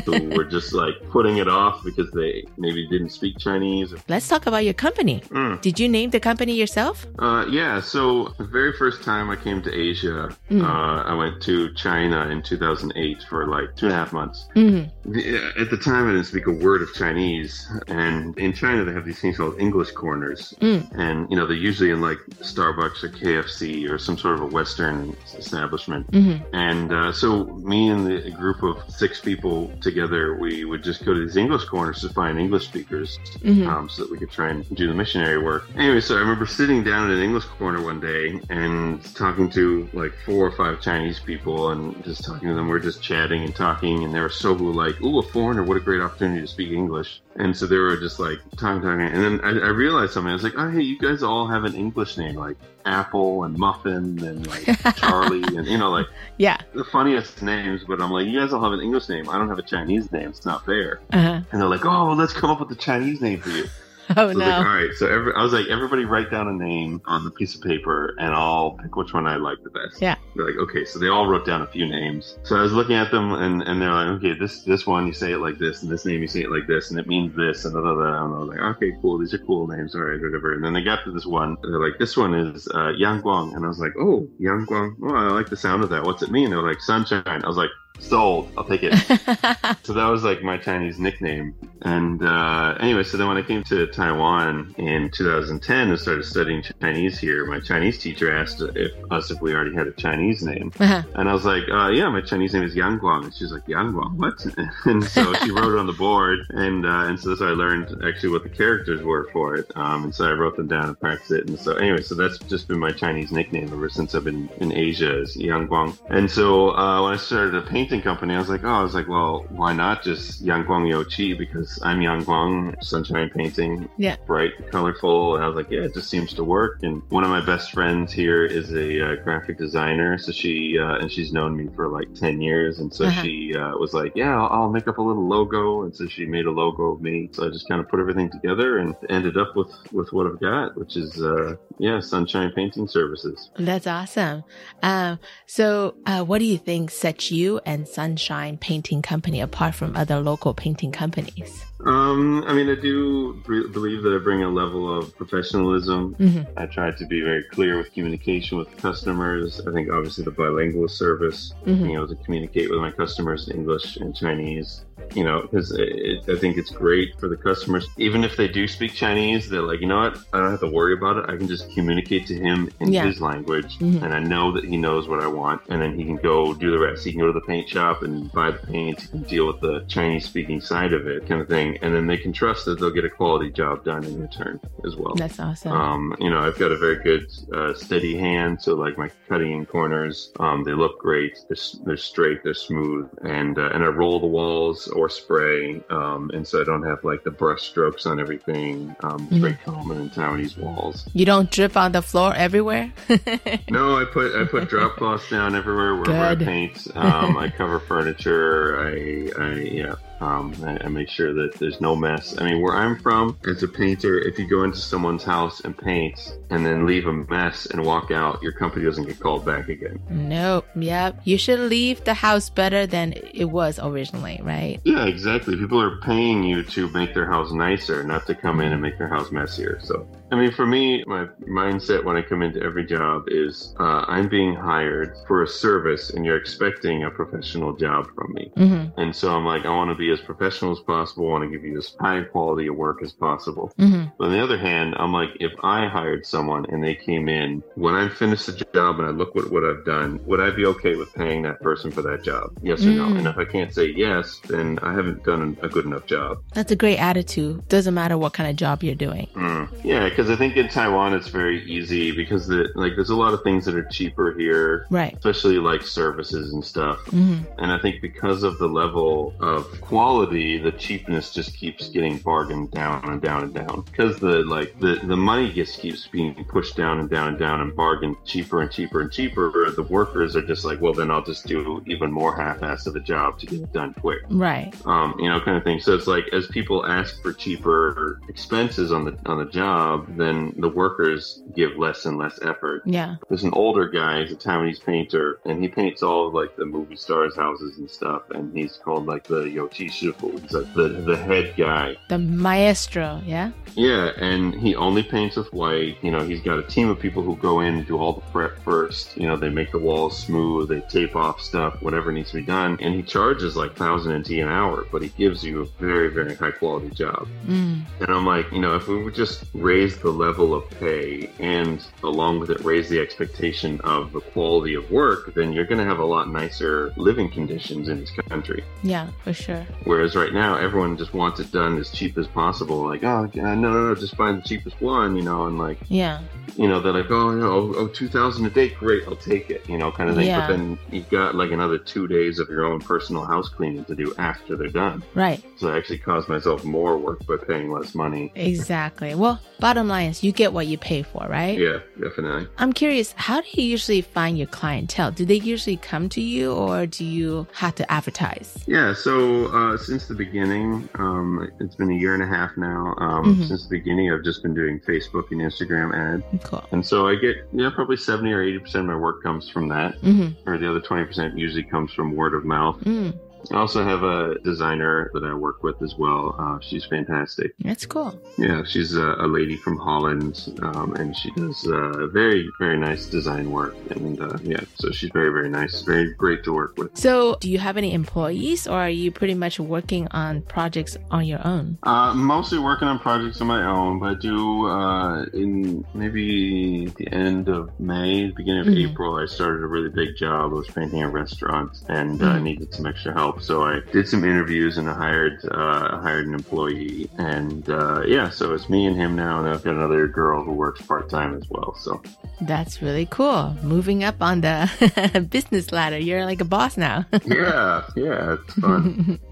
[0.05, 3.93] who were just like putting it off because they maybe didn't speak Chinese.
[4.07, 5.21] Let's talk about your company.
[5.29, 5.61] Mm.
[5.61, 7.05] Did you name the company yourself?
[7.19, 10.63] Uh, yeah, so the very first time I came to Asia, Mm.
[10.63, 14.47] uh, I went to China in 2008 for like two and a half months.
[14.55, 15.11] Mm-hmm.
[15.11, 18.93] The- At the time, I didn't speak a word of Chinese, and in China they
[18.93, 20.87] have these things called English corners, Mm.
[20.97, 24.45] and you know they're usually in like Starbucks or KFC or some sort of a
[24.47, 26.09] Western establishment.
[26.11, 26.41] Mhm.
[26.53, 31.13] And uh, so me and the group of six people together, we would just go
[31.13, 33.67] to these English corners to find English speakers, Mhm.
[33.67, 35.65] um, so that we could try and do the missionary work.
[35.77, 39.87] Anyway, so I remember sitting down in an English corner one day and talking to
[39.93, 42.67] like four or five Chinese people and just talking to them.
[42.67, 45.63] We're just chatting and talking, and they were so like, "Ooh, a foreigner!
[45.63, 49.01] What a great opportunity to speak English." And so they were just like talking, talking,
[49.01, 50.29] and then I, I realized something.
[50.29, 53.57] I was like, "Oh, hey, you guys all have an English name like Apple and
[53.57, 54.65] Muffin and like
[54.97, 56.57] Charlie, and you know, like Yeah.
[56.73, 59.29] the funniest names." But I'm like, "You guys all have an English name.
[59.29, 60.29] I don't have a Chinese name.
[60.29, 61.41] It's not fair." Uh-huh.
[61.51, 63.65] And they're like, "Oh, well, let's come up with a Chinese name for you."
[64.17, 64.45] Oh So no.
[64.45, 64.91] like, all right.
[64.95, 68.15] So every, I was like, everybody write down a name on the piece of paper,
[68.19, 70.01] and I'll pick which one I like the best.
[70.01, 70.15] Yeah.
[70.35, 70.85] They're like, okay.
[70.85, 72.37] So they all wrote down a few names.
[72.43, 75.13] So I was looking at them, and, and they're like, okay, this this one you
[75.13, 77.35] say it like this, and this name you say it like this, and it means
[77.35, 78.25] this, and da da da.
[78.25, 79.17] And I was like, okay, cool.
[79.19, 79.95] These are cool names.
[79.95, 80.53] All right, whatever.
[80.53, 81.57] And then they got to this one.
[81.63, 84.67] And they're like, this one is uh, Yang Guang, and I was like, oh, Yang
[84.67, 84.95] Guang.
[85.03, 86.03] Oh, I like the sound of that.
[86.03, 86.49] What's it mean?
[86.51, 87.23] They're like sunshine.
[87.43, 87.69] I was like.
[87.99, 88.51] Sold.
[88.57, 88.95] I'll take it.
[89.83, 91.55] so that was like my Chinese nickname.
[91.83, 96.63] And uh, anyway, so then when I came to Taiwan in 2010 and started studying
[96.81, 100.71] Chinese here, my Chinese teacher asked if us if we already had a Chinese name.
[100.79, 101.03] Uh-huh.
[101.15, 103.25] And I was like, uh, yeah, my Chinese name is Yang Guang.
[103.25, 104.45] And she's like, Yang Guang, what?
[104.85, 106.39] and so she wrote it on the board.
[106.49, 109.71] And uh, and so that's how I learned actually what the characters were for it.
[109.75, 111.47] Um, and so I wrote them down and practiced it.
[111.47, 114.71] And so anyway, so that's just been my Chinese nickname ever since I've been in
[114.71, 115.97] Asia is Yang Guang.
[116.09, 118.93] And so uh, when I started a painting company, I was like, oh, I was
[118.93, 121.37] like, well, why not just Yang Guang Yo Chi?
[121.37, 124.15] Because I'm Yang Guang, sunshine painting, Yeah.
[124.25, 125.35] bright, colorful.
[125.35, 126.79] And I was like, yeah, it just seems to work.
[126.81, 130.17] And one of my best friends here is a uh, graphic designer.
[130.17, 132.79] So she, uh, and she's known me for like 10 years.
[132.79, 133.21] And so Uh-huh.
[133.21, 135.83] she uh, was like, yeah, I'll, I'll make up a little logo.
[135.83, 137.29] And so she made a logo of me.
[137.33, 140.39] So I just kind of put everything together and ended up with, with what I've
[140.39, 143.49] got, which is, uh, yeah, Sunshine Painting Services.
[143.59, 144.45] That's awesome.
[144.81, 149.95] Um, so, uh, what do you think sets you and Sunshine Painting Company apart from
[149.95, 151.65] other local painting companies?
[151.85, 156.15] Um, I mean, I do re- believe that I bring a level of professionalism.
[156.19, 156.47] Mhm.
[156.55, 159.61] I try to be very clear with communication with customers.
[159.67, 161.83] I think obviously the bilingual service, Mhm.
[161.83, 166.35] being able to communicate with my customers in English and Chinese, you know, because I
[166.35, 167.85] think it's great for the customers.
[167.97, 170.17] Even if they do speak Chinese, they're like, you know what?
[170.31, 171.25] I don't have to worry about it.
[171.29, 173.05] I can just communicate to him in Yeah.
[173.05, 174.03] his language, Mhm.
[174.03, 176.71] and I know that he knows what I want, and then he can go do
[176.71, 177.03] the rest.
[177.03, 179.59] He can go to the paint shop and buy the paint, he can deal with
[179.59, 182.79] the Chinese speaking side of it, kind of thing, and then they can trust that
[182.79, 185.15] they'll get a quality job done in return as well.
[185.15, 185.71] That's awesome.
[185.71, 188.61] Um, you know, I've got a very good, uh, steady hand.
[188.61, 191.39] So like my cutting in corners, um, they look great.
[191.49, 196.29] They're, they're straight, they're smooth, and uh, and I roll the walls or spray, um,
[196.33, 198.95] and so I don't have like the brush strokes on everything.
[199.03, 201.09] Um, it's very common in Taiwanese walls.
[201.13, 202.91] You don't drip on the floor everywhere.
[203.69, 206.87] No, I put I put drop cloths down everywhere wherever I paint.
[206.95, 208.79] Um, I cover furniture.
[208.79, 209.95] I, I yeah.
[210.23, 212.39] Um, I, I make sure that there's no mess.
[212.39, 215.77] I mean, where I'm from, as a painter, if you go into someone's house and
[215.77, 219.67] paint and then leave a mess and walk out, your company doesn't get called back
[219.67, 219.99] again.
[220.09, 220.65] Nope.
[220.75, 221.21] Yep.
[221.25, 224.79] You should leave the house better than it was originally, right?
[224.85, 225.57] Yeah, exactly.
[225.57, 228.97] People are paying you to make their house nicer, not to come in and make
[228.97, 229.79] their house messier.
[229.81, 234.03] So, I mean, for me, my mindset when I come into every job is uh,
[234.07, 238.51] I'm being hired for a service, and you're expecting a professional job from me.
[238.57, 238.99] Mm-hmm.
[238.99, 241.27] And so I'm like, I want to be as professional as possible.
[241.27, 243.71] I want to give you as high quality of work as possible.
[243.77, 244.05] Mm-hmm.
[244.17, 247.61] But on the other hand, I'm like, if I hired someone and they came in,
[247.75, 250.65] when I finish the job and I look at what I've done, would I be
[250.65, 252.57] okay with paying that person for that job?
[252.63, 253.05] Yes or no?
[253.05, 253.19] Mm.
[253.19, 256.39] And if I can't say yes, then I haven't done a good enough job.
[256.55, 257.67] That's a great attitude.
[257.69, 259.27] Doesn't matter what kind of job you're doing.
[259.35, 259.69] Mm.
[259.83, 263.33] Yeah, because I think in Taiwan it's very easy because the like there's a lot
[263.33, 265.13] of things that are cheaper here, Right.
[265.15, 266.99] Especially like services and stuff.
[267.07, 267.45] Mhm.
[267.57, 272.71] And I think because of the level of quality, the cheapness just keeps getting bargained
[272.71, 273.83] down and down and down.
[273.89, 277.61] Because the like the the money just keeps being pushed down and down and down
[277.61, 279.51] and bargained cheaper and cheaper and cheaper.
[279.71, 282.99] The workers are just like, well, then I'll just do even more half-ass of a
[282.99, 284.73] job to get it done quick Right.
[284.85, 285.79] um, you know, kind of thing.
[285.79, 290.53] So it's like as people ask for cheaper expenses on the on the job, then
[290.57, 292.83] the workers give less and less effort.
[292.85, 293.15] Yeah.
[293.29, 296.65] There's an older guy, he's a Taiwanese painter, and he paints all of like the
[296.65, 298.23] movie stars' houses and stuff.
[298.31, 300.39] And he's called like the Yochi Shifu.
[300.41, 301.97] He's like the the head guy.
[302.09, 303.21] The maestro.
[303.25, 303.51] Yeah.
[303.75, 305.97] Yeah, and he only paints with white.
[306.01, 308.21] You know, he's got a team of people who go in and do all the
[308.21, 309.17] prep first.
[309.17, 312.43] You know, they make the walls smooth, they tape off stuff, whatever needs to be
[312.43, 312.77] done.
[312.81, 316.35] And he charges like thousand NT an hour, but he gives you a very, very
[316.35, 317.27] high quality job.
[317.45, 317.83] Mm.
[317.99, 321.85] And I'm like, you know, if we would just raise the level of pay and
[322.03, 325.85] along with it raise the expectation of the quality of work, then you're going to
[325.85, 328.63] have a lot nicer living conditions in this country.
[328.83, 329.65] Yeah, for sure.
[329.85, 332.85] Whereas right now, everyone just wants it done as cheap as possible.
[332.85, 335.77] Like, oh, yeah, no, no, no, just find the cheapest one, you know, and like,
[335.87, 336.21] Yeah.
[336.55, 339.67] you know, they're like, oh, you know, oh, 2000 a day, great, I'll take it,
[339.69, 340.27] you know, kind of thing.
[340.27, 340.47] Yeah.
[340.47, 343.95] But then you've got like another two days of your own personal house cleaning to
[343.95, 345.03] do after they're done.
[345.15, 345.43] Right.
[345.57, 348.31] So I actually cost myself more work by paying less money.
[348.35, 349.15] Exactly.
[349.15, 351.57] Well, bottom line is you get what you pay for, right?
[351.57, 352.47] Yeah, definitely.
[352.57, 355.11] I'm curious, how do you usually find your clientele?
[355.11, 358.63] Do they usually come to you or do you have to advertise?
[358.67, 362.93] Yeah, so uh, since the beginning, um, it's been a year and a half now.
[362.97, 363.47] Um, Mhm.
[363.47, 366.43] Since the beginning, I've just been doing Facebook and Instagram ads.
[366.43, 366.63] Cool.
[366.71, 369.99] And so I get, yeah, probably 70 or 80% of my work comes from that.
[370.01, 370.35] Mhm.
[370.45, 372.77] Or the other 20% usually comes from word of mouth.
[372.83, 373.13] Mm,
[373.51, 376.35] I also have a designer that I work with as well.
[376.39, 377.53] Uh, she's fantastic.
[377.59, 378.17] that's cool.
[378.37, 383.07] Yeah, she's a, a lady from Holland, um, and she does uh, very, very nice
[383.07, 383.75] design work.
[383.91, 385.83] And uh, yeah, so she's very, very nice.
[385.83, 386.97] Very great to work with.
[386.97, 391.25] So, do you have any employees or are you pretty much working on projects on
[391.25, 391.77] your own?
[391.83, 397.07] Uh, mostly working on projects on my own, but I do uh, in maybe the
[397.13, 398.89] end of May, beginning of Mhm.
[398.91, 400.51] April, I started a really big job.
[400.51, 402.43] I was painting a restaurant and uh, I Mhm.
[402.43, 406.33] needed some extra help, so I did some interviews and I hired uh, hired an
[406.33, 407.09] employee.
[407.17, 410.51] And uh, yeah, so it's me and him now, and I've got another girl who
[410.51, 411.75] works part time as well.
[411.75, 412.01] So
[412.41, 413.55] That's really cool.
[413.63, 415.97] Moving up on the business ladder.
[415.97, 417.05] You're like a boss now.
[417.25, 419.19] yeah, yeah, it's fun.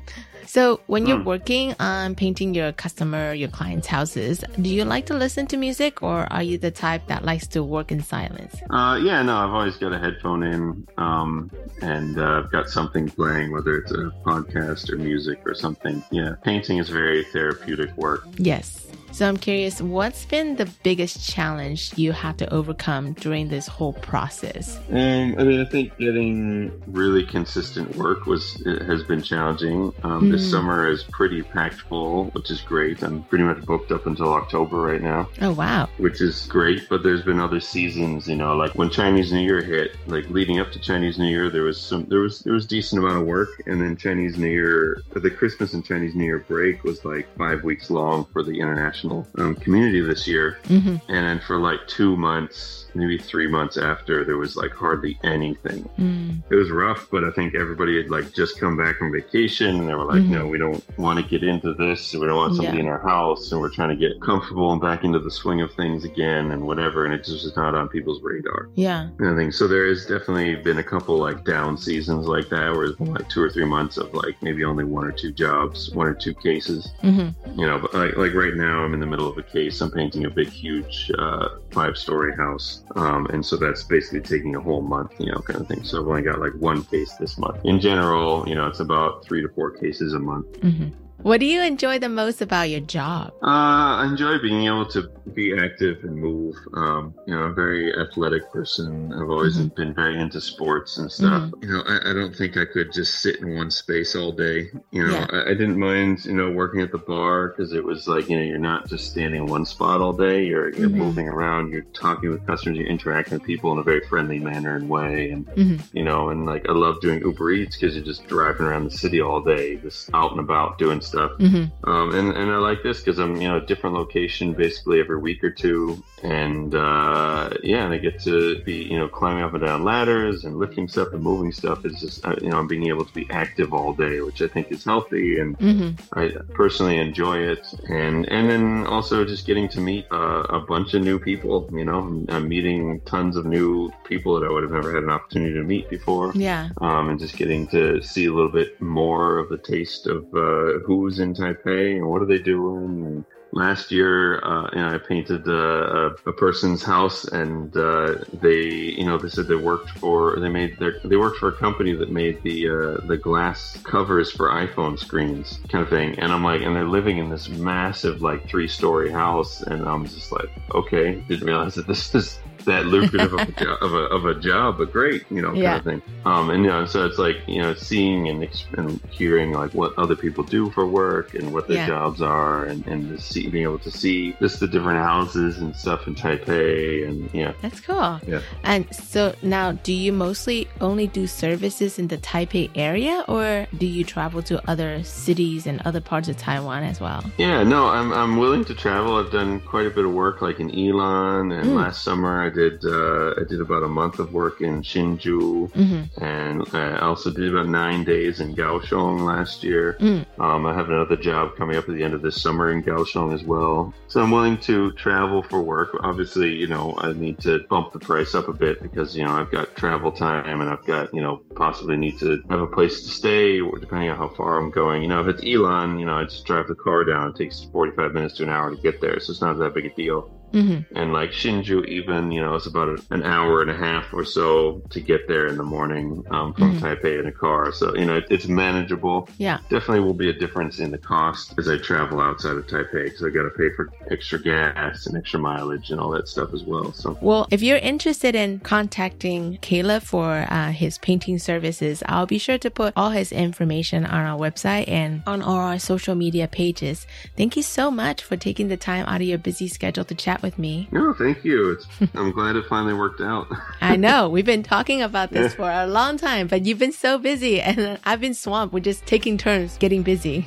[0.54, 1.24] So, when you're Mm.
[1.24, 6.04] working on painting your customer, your clients' houses, do you like to listen to music
[6.04, 8.54] or are you the type that likes to work in silence?
[8.70, 11.50] Uh, yeah, no, I've always got a headphone in, um,
[11.82, 16.04] and uh, I've got something playing, whether it's a podcast or music or something.
[16.12, 18.28] Yeah, painting is very therapeutic work.
[18.36, 18.91] Yes.
[19.14, 23.94] So, I'm curious, what's been the biggest challenge you have to overcome during this whole
[23.94, 24.78] process?
[24.90, 28.54] Um, I mean, I think getting really consistent work was
[28.88, 29.94] has been challenging.
[30.04, 30.52] Um, This Mm.
[30.52, 33.04] summer is pretty packed full, which is great.
[33.04, 35.28] I'm pretty much booked up until October right now.
[35.42, 35.90] Oh, wow.
[35.98, 36.88] which is great.
[36.90, 40.60] But there's been other seasons, you know, like when Chinese New Year hit, like leading
[40.60, 43.28] up to Chinese New Year, there was some, there was, there was decent amount of
[43.28, 47.28] work, and then Chinese New Year, the Christmas and Chinese New Year break was like
[47.38, 50.58] five weeks long for the international international um, community this year.
[50.66, 50.90] Mm-hmm.
[51.12, 55.90] And then for like two months, maybe three months after, there was like hardly anything.
[55.98, 56.44] Mm.
[56.50, 59.88] It was rough, but I think everybody had like just come back from vacation and
[59.88, 60.30] they were like, Mhm.
[60.30, 62.14] no, we don't want to get into this.
[62.14, 62.84] We don't want somebody Yeah.
[62.84, 65.72] in our house and we're trying to get comfortable and back into the swing of
[65.74, 67.06] things again and whatever.
[67.06, 68.70] And it just is not on people's radar.
[68.76, 69.08] Yeah.
[69.20, 69.68] And I think so.
[69.68, 73.30] There has definitely been a couple like down seasons like that, where it's been like
[73.30, 76.34] two or three months of like maybe only one or two jobs, one or two
[76.34, 76.90] cases.
[77.04, 77.60] Mm-hmm.
[77.60, 79.80] You know, but like like right now, I'm in the middle of a case.
[79.80, 84.60] I'm painting a big, huge uh, five-story house, um, and so that's basically taking a
[84.60, 85.82] whole month, you know, kind of thing.
[85.86, 87.64] So I've only got like one case this month.
[87.64, 90.48] In general, you know, it's about three to four cases a month.
[90.60, 90.90] Mm-hmm.
[91.24, 93.32] What do you enjoy the most about your job?
[93.44, 95.04] Uh, I enjoy being able to
[95.34, 96.56] be active and move.
[96.74, 99.14] Um, you know, I'm a very athletic person.
[99.14, 101.52] I've always been very into sports and stuff.
[101.62, 104.70] You know, I, I don't think I could just sit in one space all day.
[104.92, 105.28] You know, Yeah.
[105.32, 108.38] I, I didn't mind, you know, working at the bar because it was like, you
[108.38, 110.44] know, you're not just standing in one spot all day.
[110.46, 110.96] You're, you're Mhm.
[110.96, 114.76] moving around, you're talking with customers, you're interacting with people in a very friendly manner
[114.76, 115.30] and way.
[115.30, 115.84] And, Mhm.
[115.94, 118.98] you know, and like I love doing Uber Eats because you're just driving around the
[118.98, 121.11] city all day, just out and about doing stuff.
[121.20, 121.90] Mm-hmm.
[121.90, 125.18] Um, and, and I like this because I'm, you know, a different location basically every
[125.20, 126.04] week or two.
[126.24, 130.46] And, uh, yeah, and I get to be, you know, climbing up and down ladders
[130.46, 131.84] and lifting stuff and moving stuff.
[131.86, 134.48] It's just, uh, you know, I'm being able to be active all day, which I
[134.48, 135.40] think is healthy.
[135.40, 136.20] And Mm-hmm.
[136.20, 137.66] I personally enjoy it.
[137.90, 141.86] And, and then also just getting to meet uh, a bunch of new people, you
[141.86, 145.10] know, I'm, I'm meeting tons of new people that I would have never had an
[145.10, 146.70] opportunity to meet before Yeah.
[146.80, 150.80] um, and just getting to see a little bit more of the taste of uh,
[151.02, 153.06] who's in Taipei and what are they doing.
[153.06, 158.16] And last year, uh, you know, I painted uh, a, a person's house, and uh,
[158.34, 161.58] they, you know, they said they worked for, they made their, they worked for a
[161.58, 166.18] company that made the uh, the glass covers for iPhone screens, kind of thing.
[166.20, 170.06] And I'm like, and they're living in this massive, like three story house, and I'm
[170.06, 174.04] just like, okay, didn't realize that this is that lucrative of, a jo- of, a,
[174.16, 175.78] of a job, but great, you know, kind Yeah.
[175.78, 176.02] of thing.
[176.26, 179.74] Um, and you know, so it's like you know, seeing and, ex- and hearing like
[179.74, 181.88] what other people do for work and what their Yeah.
[181.88, 186.08] jobs are, and and see, being able to see just the different houses and stuff
[186.08, 188.20] in Taipei, and yeah, That's cool.
[188.28, 188.42] yeah.
[188.64, 193.86] And so now, do you mostly only do services in the Taipei area, or do
[193.86, 197.24] you travel to other cities and other parts of Taiwan as well?
[197.38, 199.18] Yeah, no, I'm I'm willing to travel.
[199.18, 201.76] I've done quite a bit of work, like in Yilan, and Mm.
[201.76, 206.24] last summer I did uh, I did about a month of work in Hsinchu, Mm-hmm.
[206.24, 209.98] and I also did about nine days in Kaohsiung last year.
[210.00, 210.26] Mm.
[210.40, 213.34] Um, I have another job coming up at the end of this summer in Kaohsiung
[213.34, 213.94] as well.
[214.08, 215.96] So I'm willing to travel for work.
[216.02, 219.32] Obviously, you know, I need to bump the price up a bit because, you know,
[219.32, 223.04] I've got travel time and I've got, you know, possibly need to have a place
[223.04, 225.02] to stay depending on how far I'm going.
[225.02, 227.30] You know, if it's Yilan, you know, I just drive the car down.
[227.30, 229.20] It takes 45 minutes to an hour to get there.
[229.20, 230.30] So it's not that big a deal.
[230.54, 230.98] Mm-hmm.
[230.98, 234.26] And like Hsinchu, even you know, it's about a, an hour and a half or
[234.26, 236.80] so to get there in the morning um, from Mhm.
[236.82, 237.72] Taipei in a car.
[237.72, 239.30] So you know, it, it's manageable.
[239.38, 239.60] Yeah.
[239.70, 243.24] Definitely will be a difference in the cost as I travel outside of Taipei because
[243.24, 246.64] I got to pay for extra gas and extra mileage and all that stuff as
[246.64, 246.92] well.
[246.94, 252.38] So Well, if you're interested in contacting Caleb for uh, his painting services, I'll be
[252.38, 256.48] sure to put all his information on our website and on all our social media
[256.48, 257.08] pages.
[257.38, 260.41] Thank you so much for taking the time out of your busy schedule to chat
[260.42, 260.88] with me.
[260.92, 261.72] no, thank you.
[261.72, 263.48] It's, I'm glad it finally worked out.
[263.82, 267.18] I know we've been talking about this for a long time, but you've been so
[267.18, 268.74] busy and I've been swamped.
[268.74, 270.46] We're just taking turns getting busy.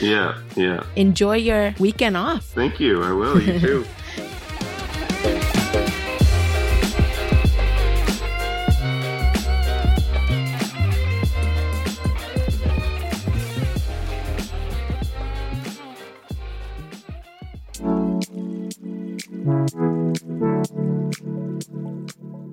[0.00, 0.84] yeah, yeah.
[0.96, 2.44] Enjoy your weekend off.
[2.44, 3.02] Thank you.
[3.02, 3.40] I will.
[3.40, 3.86] You too.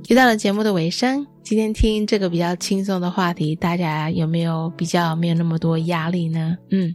[0.07, 6.57] 又到了节目的尾声，今天听这个比较轻松的话题，大家有没有比较没有那么多压力呢？
[6.71, 6.93] 嗯，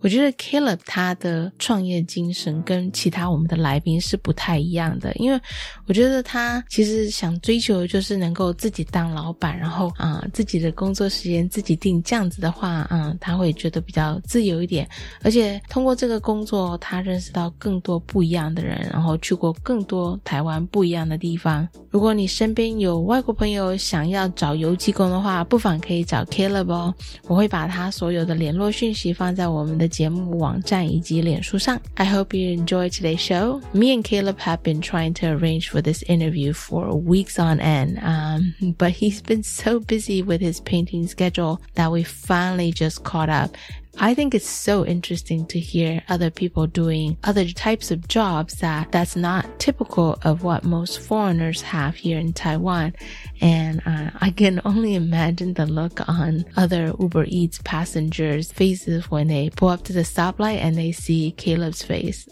[0.00, 5.40] 我觉得 Caleb 他的创业精神跟其他我们的来宾是不太一样的，因为
[5.88, 14.88] 我觉得他其实想追求就是能够自己当老板，然后啊、自己的工作时间自己定，这样子的话，嗯，他会觉得比较自由一点，
[15.22, 21.68] 而且通过这个工作，他认识到更多不一样的人，然后去过更多台湾不一样的地方。
[21.90, 26.93] 如果你身边有外国朋友想要找游击工的话，不妨可以找 Caleb 哦。
[27.27, 31.79] 我会把他所有的联络讯息放在我们的节目网站以及脸书上。
[31.95, 33.61] I hope you enjoy today's show.
[33.71, 37.99] Me and Caleb have been trying to arrange for this interview for weeks on end,
[37.99, 43.29] um, but he's been so busy with his painting schedule that we finally just caught
[43.29, 43.55] up.
[44.00, 48.92] I think it's so interesting to hear other people doing other types of jobs that
[48.92, 52.94] that's not typical of what most foreigners have here in Taiwan.
[53.40, 59.26] And uh, I can only imagine the look on other Uber Eats passengers' faces when
[59.26, 62.28] they pull up to the stoplight and they see Caleb's face.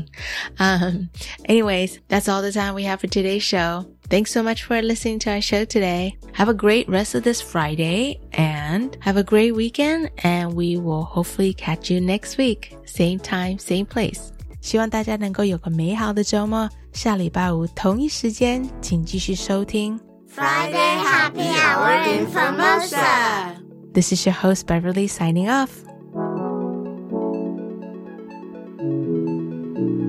[0.58, 1.10] um,
[1.44, 3.86] anyways, that's all the time we have for today's show.
[4.09, 6.17] Thanks so much for listening to our show today.
[6.33, 10.09] Have a great rest of this Friday and have a great weekend.
[10.23, 12.75] And we will hopefully catch you next week.
[12.85, 14.31] Same time, same place.
[14.61, 16.69] 希望大家能够有个美好的周末。
[16.91, 19.99] 下礼拜五同一时间，请继续收听
[20.35, 23.55] Friday Happy Hour in Formosa.
[23.93, 25.69] This is your host Beverly signing off.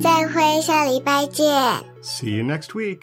[0.01, 1.47] 再会，下礼拜见。
[2.03, 2.99] See you next week.